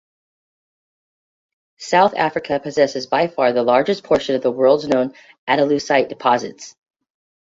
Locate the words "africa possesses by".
2.17-3.27